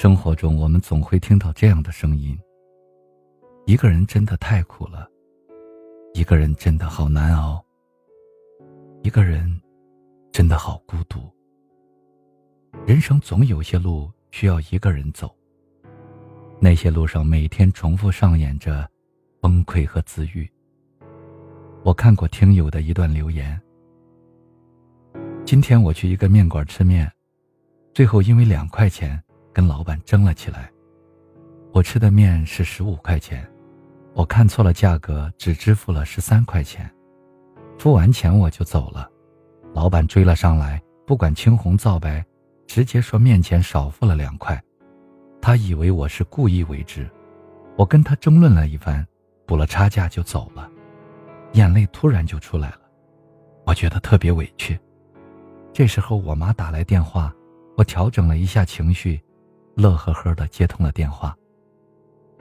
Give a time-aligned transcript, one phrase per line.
[0.00, 2.38] 生活中，我们总会听到这样的声音：
[3.66, 5.10] 一个人真的太苦了，
[6.14, 7.60] 一个人真的好难熬，
[9.02, 9.60] 一个人
[10.30, 11.18] 真的好孤独。
[12.86, 15.34] 人生总有些路需要一个人走，
[16.60, 18.88] 那些路上每天重复上演着
[19.40, 20.48] 崩溃和自愈。
[21.82, 23.60] 我看过听友的一段留言：
[25.44, 27.10] 今天我去一个面馆吃面，
[27.92, 29.20] 最后因为两块钱。
[29.58, 30.70] 跟老板争了起来。
[31.72, 33.44] 我吃的面是十五块钱，
[34.14, 36.88] 我看错了价格，只支付了十三块钱。
[37.76, 39.10] 付完钱我就走了，
[39.74, 42.24] 老板追了上来，不管青红皂白，
[42.68, 44.62] 直接说面钱少付了两块。
[45.42, 47.10] 他以为我是故意为之，
[47.76, 49.04] 我跟他争论了一番，
[49.44, 50.70] 补了差价就走了，
[51.54, 52.82] 眼泪突然就出来了，
[53.66, 54.78] 我觉得特别委屈。
[55.72, 57.34] 这时候我妈打来电话，
[57.76, 59.20] 我调整了一下情绪。
[59.78, 61.36] 乐呵呵的接通了电话。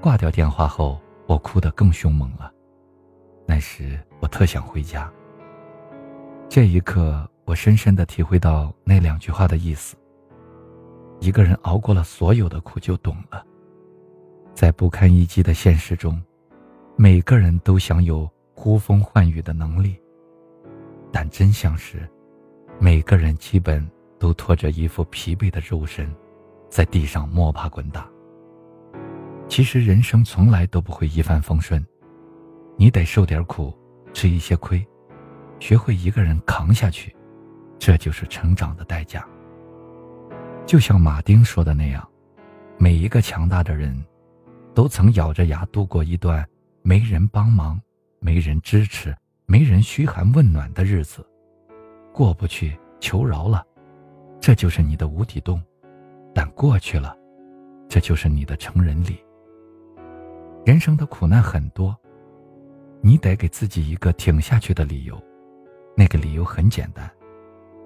[0.00, 2.50] 挂掉电话后，我哭得更凶猛了。
[3.44, 5.12] 那时我特想回家。
[6.48, 9.96] 这一刻，我深深的体会到那两句话的意思。
[11.20, 13.44] 一个人熬过了所有的苦，就懂了。
[14.54, 16.18] 在不堪一击的现实中，
[16.96, 19.94] 每个人都想有呼风唤雨的能力，
[21.12, 22.08] 但真相是，
[22.78, 23.86] 每个人基本
[24.18, 26.10] 都拖着一副疲惫的肉身。
[26.68, 28.08] 在地上摸爬滚打。
[29.48, 31.84] 其实人生从来都不会一帆风顺，
[32.76, 33.72] 你得受点苦，
[34.12, 34.84] 吃一些亏，
[35.60, 37.14] 学会一个人扛下去，
[37.78, 39.26] 这就是成长的代价。
[40.66, 42.06] 就像马丁说的那样，
[42.76, 44.04] 每一个强大的人，
[44.74, 46.44] 都曾咬着牙度过一段
[46.82, 47.80] 没人帮忙、
[48.18, 51.24] 没人支持、没人嘘寒问暖的日子，
[52.12, 53.64] 过不去求饶了，
[54.40, 55.62] 这就是你的无底洞。
[56.36, 57.16] 但过去了，
[57.88, 59.18] 这就是你的成人礼。
[60.66, 61.96] 人生的苦难很多，
[63.00, 65.18] 你得给自己一个挺下去的理由。
[65.96, 67.10] 那个理由很简单，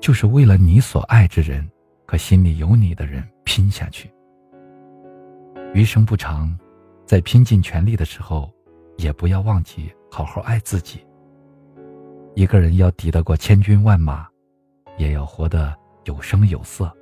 [0.00, 1.64] 就是为了你所爱之人
[2.04, 4.10] 和心里有你的人拼下去。
[5.72, 6.52] 余生不长，
[7.06, 8.52] 在拼尽全力的时候，
[8.96, 11.06] 也不要忘记好好爱自己。
[12.34, 14.26] 一个人要抵得过千军万马，
[14.98, 15.72] 也要活得
[16.02, 16.92] 有声有色。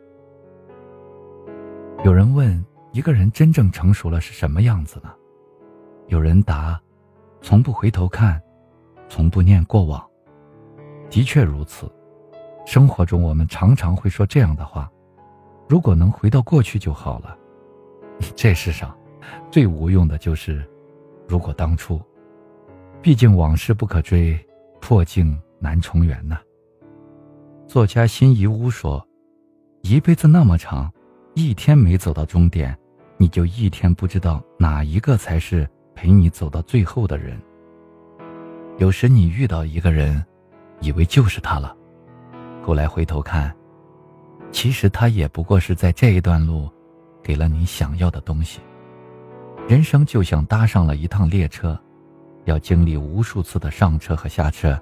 [2.08, 5.10] 有人问：一个人真正成熟了是什么样子呢？
[6.06, 6.80] 有人答：
[7.42, 8.40] 从不回头看，
[9.10, 10.02] 从不念过往。
[11.10, 11.86] 的确如此，
[12.64, 14.90] 生活中我们常常会说这样的话：
[15.68, 17.36] 如果能回到过去就好了。
[18.34, 18.96] 这世上，
[19.50, 20.66] 最无用的就是
[21.28, 22.00] “如果当初”。
[23.02, 24.34] 毕竟往事不可追，
[24.80, 26.38] 破镜难重圆呐。
[27.66, 29.06] 作家辛夷坞说
[29.84, 30.90] ：“一辈子那么长。”
[31.34, 32.76] 一天没走到终点，
[33.16, 37.40] 你就一天不知道哪一个才是陪你走到最后的人。
[38.78, 40.24] 有时你遇到一个人，
[40.80, 41.76] 以为就是他了，
[42.62, 43.54] 后来回头看，
[44.50, 46.68] 其实他也不过是在这一段路，
[47.22, 48.60] 给了你想要的东西。
[49.68, 51.78] 人生就像搭上了一趟列车，
[52.46, 54.80] 要经历无数次的上车和下车，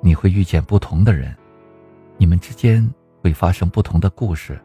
[0.00, 1.36] 你会遇见不同的人，
[2.16, 2.88] 你们之间
[3.22, 4.58] 会发生不同的故事。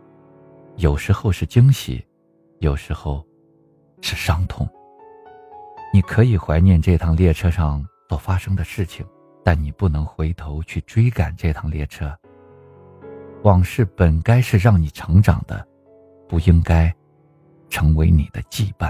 [0.79, 2.01] 有时候是惊喜，
[2.59, 3.21] 有时候
[4.01, 4.65] 是伤痛。
[5.93, 9.05] 你可以怀念这趟列车上所发生的事情，
[9.43, 12.17] 但你不能回头去追赶这趟列车。
[13.43, 15.67] 往事本该是让你成长的，
[16.29, 16.95] 不应该
[17.69, 18.89] 成为你的羁绊。